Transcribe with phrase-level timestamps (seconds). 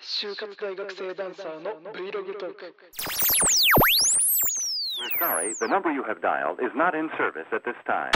[0.00, 2.74] 就活大学生ダンサーの Vlog トーク
[4.96, 8.12] We're sorry, the number you have dialed is not in service at this time.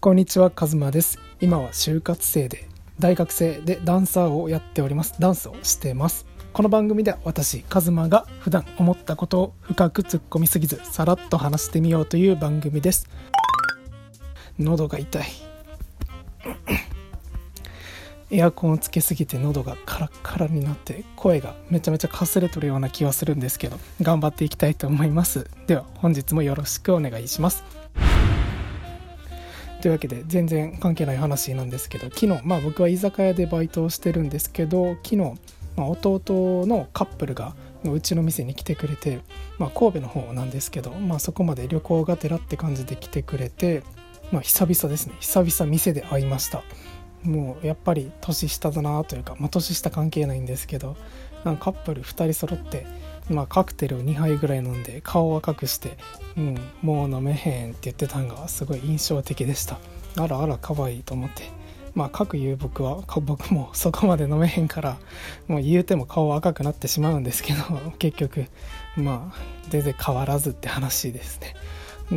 [0.00, 2.68] こんにちはカズマです今は就活生で
[3.00, 13.08] 大学生でダンサーをやっておりますダンスをしてますこの番組では私カズマが普段思ったことを深く突っ込みすぎずさらっと話してみようという番組です
[14.56, 15.24] 喉が痛い
[18.34, 25.48] エアコンをつけすぎて喉がカラッカラになって声がめちゃめちゃかすれとるような気はするんですけど頑張っていきたいと思います。
[25.68, 27.62] では本日もよろしくお願いします。
[29.80, 35.16] というわけで全然関係ない話なんですけど昨日まあ僕は居酒屋でバイトをしてるんですけど昨日、
[35.76, 36.20] まあ、弟
[36.66, 39.20] のカップルがうちの店に来てくれて、
[39.58, 43.84] まあ、神戸の方なんですけど、まあ、そこまで旅行がてらって感じで来てくれて、
[44.32, 45.14] まあ、久々ですね。
[45.20, 46.64] 久々店で会いました。
[47.24, 50.96] もうやっぱり年下だなというか、まあ、年下関係ないんですけど
[51.44, 52.86] なんかカップル2人揃って、
[53.30, 55.96] まあ、カクテルを2杯ぐらい飲んで顔を赤くして
[56.36, 59.78] 「うん、もう飲めへん」って言ってたのがすごい印象的でした。
[60.16, 61.64] あらあら可愛いと思って。
[61.94, 64.96] まあ各言う僕は僕もそこまで飲めへんから
[65.46, 67.62] もう言うても顔赤くなってしまうんですけど
[67.98, 68.46] 結局
[68.96, 69.38] まあ
[69.68, 71.54] 全然変わらずって話ですね。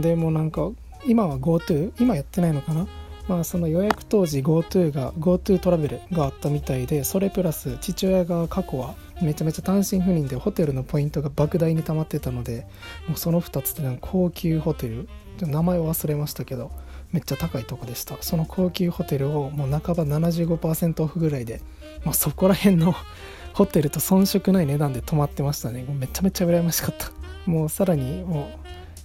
[0.01, 0.69] でもなんか
[1.05, 2.87] 今は GoTo 今やってないのかな？
[3.27, 12.67] まあその予約当時 GoTo が GoTo トラベルがあったみたいでそれプラス父親が過去はめちゃめちゃ単身赴任でホテルのポイントが莫大に溜まってたので
[13.07, 15.09] もうその2つってなんか高級ホテル
[15.41, 16.71] 名前を忘れましたけど
[17.11, 18.17] めっちゃ高いとこでした。
[18.21, 21.61] その高級ホテルをもう半ば75%オフぐらいで、
[22.03, 22.93] まあ、そこら辺の
[23.53, 25.85] ホテルと遜色ない値段で泊まってましたね。
[25.87, 27.11] めちゃめちゃ羨ましかった。
[27.49, 28.49] もうさらにも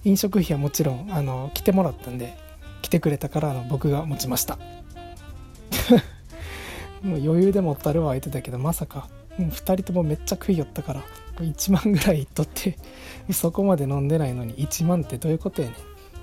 [0.05, 2.37] う飲食費はもちろんあの来てもらったんで
[2.83, 4.59] 来てくれたからあの僕が持ちました。
[7.01, 9.09] もう余裕で持ったるは言ってたけどまさか。
[9.39, 11.03] 2人ともめっちゃ食いよったから。
[11.39, 12.77] 1万ぐらいいっとって
[13.31, 14.53] そこまで飲んでないのに。
[14.55, 15.75] 1万ってどういうことやね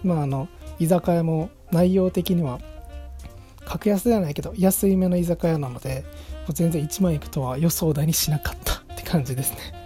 [0.05, 0.07] ん。
[0.07, 2.61] まああの居酒屋も内容的には
[3.65, 6.05] 格安ではないけど安いめの居酒屋なので
[6.47, 8.75] もう全然1万いくとは予想だにしなかった。
[8.75, 9.81] って感じですね。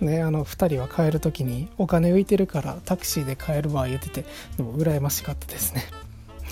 [0.00, 4.24] ねあの2人は帰る時にお金浮いてるからタクシーで帰るわ言ってて
[4.56, 5.84] でも羨ましかったですね。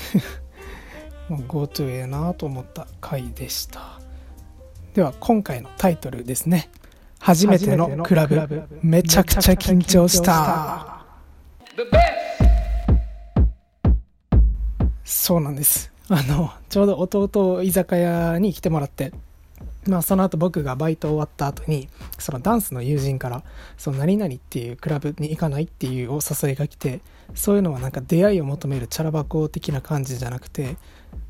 [1.31, 4.01] GoTo ええなと思った回でした。
[4.95, 6.71] では今回のタイトルですね。
[7.21, 8.63] 初めてのクラブ。
[8.83, 11.05] めちゃくちゃ緊張した。
[15.05, 15.93] そうなんです。
[16.11, 19.13] あのちょうど弟を居酒屋に来てもらって
[19.89, 21.89] まあその後僕がバイト終わった後に
[22.19, 23.43] そのダンスの友人から
[23.77, 27.01] その何々っていうクラブに行かないっていうお誘いが来て
[27.35, 30.77] そういうのはなんか出会いを求めるチャラ箱的な感じじゃなくて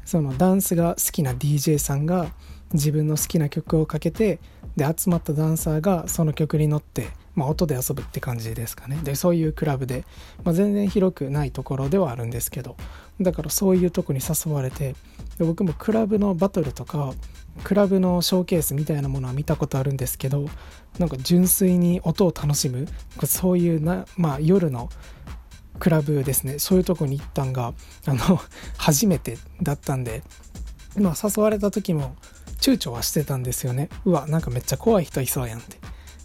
[0.04, 2.28] そのダンスが好きな DJ さんが
[2.72, 4.40] 自分の好きな曲をかけて
[4.76, 9.00] で集まったダンサーがその曲に乗って、まあ、音で遊ぶって感じですかね。
[9.02, 10.04] でそういうクラブで、
[10.44, 12.76] まあ、全然広くないところではあるんですけど
[13.20, 14.94] だからそういうとこに誘われて
[15.38, 17.12] で僕もクラブのバトルとか
[17.64, 20.46] クラブのショーケースみたいなものは見たことあるんですけど
[20.98, 22.86] なんか純粋に音を楽しむ
[23.24, 24.88] そういうな、まあ、夜の
[25.78, 26.58] クラブですね。
[26.58, 27.72] そういうとこに行ったんが
[28.06, 28.40] あの
[28.76, 30.22] 初めてだったんで、
[30.96, 32.16] まあ、誘われた時も
[32.60, 33.88] 躊躇はしてたんですよね。
[34.04, 35.78] うわなんかめっちゃ怖い人いそうやんって。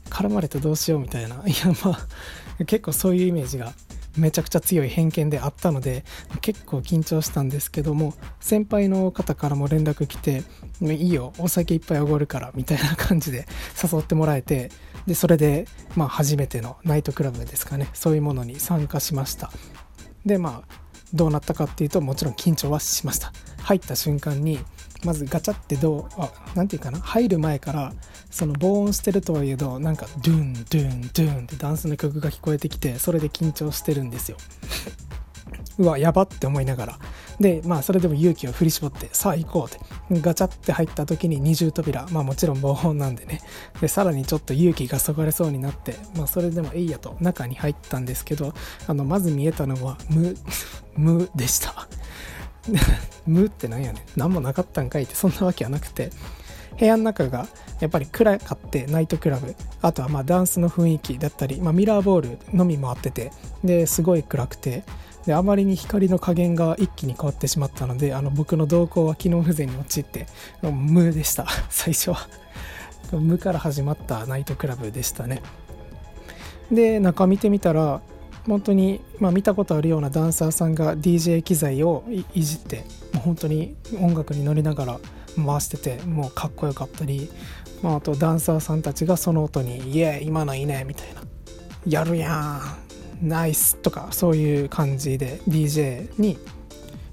[0.10, 1.44] 絡まれてどうしようみたいな。
[1.46, 3.74] いやまあ結構そういうイメージが
[4.18, 6.04] めちゃくちゃ強い偏見であったので
[6.42, 10.44] 結構緊張したんですけども先輩の方からも連絡来て
[10.82, 13.48] 「いいよお酒いっぱいおごるから」みたいな感じで
[13.82, 14.72] 誘ってもらえて
[15.08, 17.90] でそれでまあ初めてのナイトクラブですかね。
[17.94, 19.52] そういうものに参加しました。
[20.26, 23.32] でまあどうなったかっていうともちろん緊張はしました。
[23.62, 24.60] 入った瞬間に
[25.04, 27.00] まずガチャってどうあなんていうかな？
[27.00, 27.94] 入る前から
[28.32, 34.38] その防音してるとはいえどなんかドゥンドゥンドゥンってダンスの曲が聞こえてきてそれで緊張してるんですよ。
[35.80, 37.00] うわやばって思いながら。
[37.40, 40.22] でまあそれでも勇気を振り絞ってさあ行こうって。
[40.22, 42.06] ガチャって入った時に二重扉。
[42.12, 43.42] まあもちろん防音なんでね。
[43.82, 48.54] でさらにちょっと勇気がそがれそうになってまあそれでもえいやと中に入ったんですけど
[48.88, 50.36] あのまず見えたのは無
[50.96, 51.88] 無でした。
[53.26, 54.04] 無ってなんやねん。
[54.16, 56.10] 何もなかったんかいってそんなわけはなくて。
[56.80, 57.48] 部屋の中が
[57.80, 59.56] やっぱり暗かってナイトクラブ。
[59.82, 63.32] あとはまあダンスの雰囲気だったり、まあ、ミラーボールのみもあってて
[63.64, 64.84] ですごい暗くて
[65.26, 70.28] であまりに光の加減が一気に変わってしまったのであの僕の動向は機能不全に陥って
[70.62, 71.46] 無でした。
[71.70, 72.28] 最初は。
[73.12, 75.42] 無から始まったナイトクラブでしたね。
[76.72, 78.02] で中見てみたら
[78.48, 82.04] 本当に、まあ、見たことあるようなダンサーさんが DJ 機材を
[82.34, 85.00] いじってもう本当に音楽に乗りながら
[85.36, 87.30] 回しててもうかっこよかったり、
[87.82, 91.22] まあ、あとダンサーさんたちがその音に「イエー今のいいね」みたいな
[91.88, 92.62] 「やるや
[93.22, 96.38] んナイス」とかそういう感じで DJ に、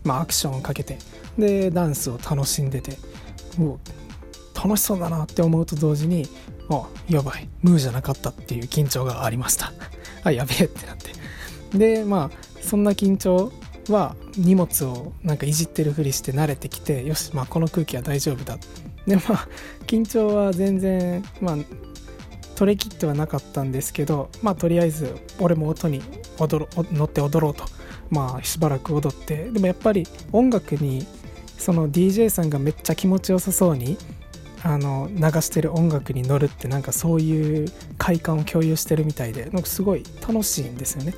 [0.05, 0.99] まあ、アクションをかけて
[1.39, 2.99] でダンスを楽しんでて
[3.57, 6.29] もう楽しそうだなって思うと同時に
[6.69, 9.73] あやばいムーじゃなかったっていう緊張がありました
[10.25, 11.20] あやべえってなって。
[11.73, 13.53] でまあそんな緊張
[13.89, 18.59] は荷物をなんかいじってるふりして慣れてきてよしまあこの空気は大丈夫だ。
[19.07, 19.49] でまあ
[19.87, 21.57] 緊張は全然まあ
[22.55, 26.03] 取り切ってはなかったんですけどまあとりあえず俺も音に
[26.39, 27.65] 踊ろ乗って踊ろうと。
[28.11, 29.51] まあしばらく踊って。
[29.51, 31.07] でもやっぱり音楽に
[31.57, 33.97] その DJ さんがめっちゃ気持ちよさそうに
[34.63, 37.69] あの流してる音楽に乗るってなんかそういう
[37.99, 41.15] 快感を共有してるみたいでなんかすごい楽しいんですよね。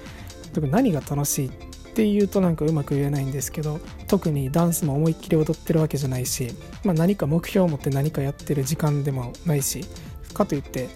[0.60, 6.48] 何が楽しいっていうとなんかうまく言えないんですけど特にダンスも思いっきり踊ってるわけじゃないし、
[6.84, 9.84] まあ、何か目標を持って何かやってる時間でもないし
[10.32, 10.88] かといって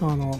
[0.00, 0.38] あの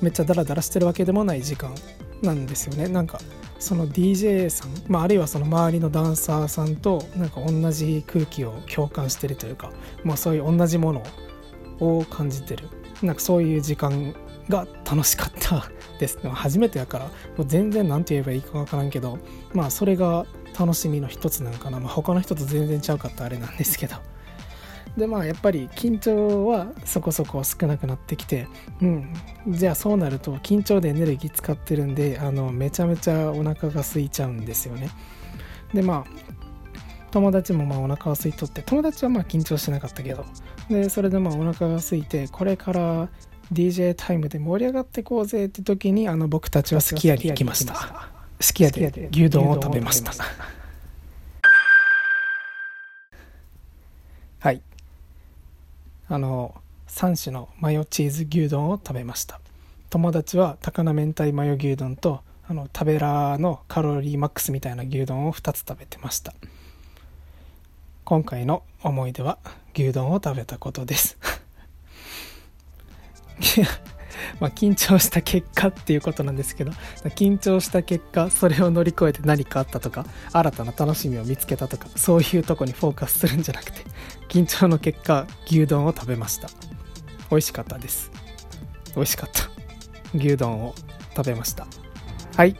[0.00, 1.74] めっちゃダラダラしてるわけでもない時間
[2.22, 2.88] なんですよね。
[2.88, 3.20] なんか
[3.58, 9.70] その DJ さん、まあ、あるいはその周りのダンサーさんとなんか同じ空気を共感してるというか、
[10.02, 11.02] まあ、そういう同じもの
[11.80, 12.68] を感じてる。
[13.02, 14.14] なんかそういう時間
[14.50, 16.18] が楽しかったです。
[16.28, 19.18] 初めてやからもう全然何て言えばいいか分からんけど
[19.54, 20.26] まあそれが
[20.58, 23.96] 楽しみの一つなのかな、まあ、他の人と全然ちゃうかったあれなんですけど。
[24.96, 28.48] でまあやっぱり緊張はそこそこ少なくなってきて
[28.82, 29.14] うん。
[29.48, 34.90] じゃあそうなると緊張でエネルギー使ってるんであのめちゃめちゃお腹が空いちゃうんですよね。
[35.72, 36.30] でまあ
[37.12, 40.24] 友達もまあお腹が空いとって友達はまあ緊張しなかったけど。
[40.68, 43.08] でそれでまあお腹が空いてこれから
[43.52, 48.08] DJ タイムで盛り上がってこうぜって時にあの僕たちはすき家に行きました。
[48.40, 50.12] すき家で牛丼を食べました。
[54.38, 54.62] はい。
[56.08, 56.54] あの
[56.88, 59.40] 3種のマヨチーズ牛丼を食べました。
[59.90, 66.32] 友達は高菜明太マヨ牛丼とあの食べらのカロリーマックスみたいな牛丼を2つ食べてました。
[68.04, 69.38] 今回の思い出は
[69.72, 71.16] 牛丼を食べたことです
[74.38, 76.72] まあ緊張した結果っていうことなんですけど
[77.16, 83.82] 緊張した結果それを乗り越えて何かあったとか新たな楽しみを見つけたとかそういうとこにフォーカスするんじゃなくて
[84.28, 86.48] 緊張の結果牛丼を食べました。
[87.30, 88.10] 美味しかったです。
[88.96, 89.48] 美味しかった。
[90.14, 90.74] 牛丼を
[91.16, 91.66] 食べました。
[92.36, 92.56] はい。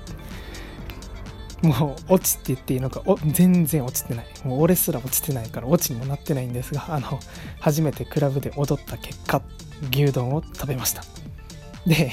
[1.62, 4.26] もう落ちって言っていいのかお全然落ちてない。
[4.44, 7.18] もう俺すら落ちてないから落ちにもなってないんですがあの
[7.60, 9.42] 初めてクラブで踊った結果。
[9.90, 11.02] 牛丼を食べました。
[11.86, 12.12] で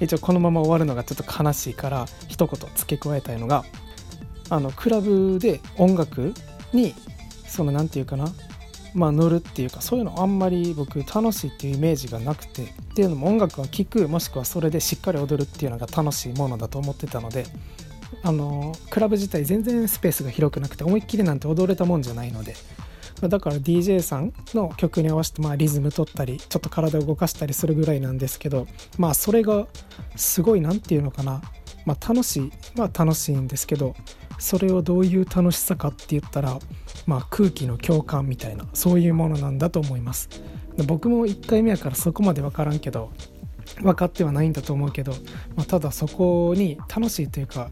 [0.00, 3.64] 一応このまま終わるのがちょっと悲しいから一言付け加えたいのが
[4.48, 6.32] あのクラブで音楽
[6.72, 6.94] に
[7.46, 8.32] その何て言うかな
[8.94, 17.44] まあ、乗るっていうかそういうのあんまり僕楽しいっていうイメージがなくてっていうのも音楽は聴くもしくはそれでしっかり踊るっていうのが楽しいものだと思ってたので
[18.22, 22.54] あのクラブ自体全然スペースが広くなくて思いっきりなんて踊れたもんじゃないので
[23.24, 28.66] まだから DJ さんの曲に合わせてまあリズム取ったりちょっと体を動かしたりするぐらいなんですけど
[28.98, 29.66] まあそれが
[30.14, 31.40] すごい何て言うのかな。
[31.86, 33.94] まあ楽しいまあ楽しいんですけど
[34.38, 36.58] それをどういう楽しさかって言ったら
[37.06, 40.28] まあ、空気の共感みたいなそういうものなんだと思います。
[40.86, 43.12] 僕も1回目やからそこまで分からんけど
[43.82, 45.12] 分かってはないんだと思うけど、
[45.54, 47.70] まあ、ただそこに楽しいというか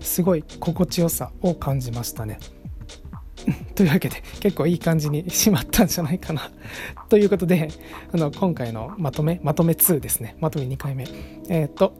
[0.00, 2.38] すごい心地よさを感じましたね。
[3.78, 6.50] というわけで結構いい感じにしまったんじゃないかな。
[7.08, 7.68] ということで
[8.12, 10.36] あの今回のまとめまとめ2ですね。
[10.40, 11.06] まとめ2回目。
[11.48, 11.94] えっ、と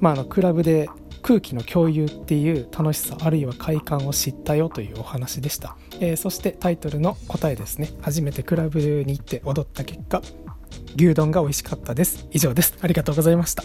[0.00, 0.88] まああのクラブで
[1.20, 7.90] 空気の共有っていう楽しさあるいは快感を知ったよというお話でした、えー、そしてタイトルの答えですね。
[8.00, 10.22] 初めてクラブに行って踊った結果
[10.96, 12.26] 牛丼が美味しかったです。
[12.30, 12.72] 以上です。
[12.80, 13.64] ありがとうございました。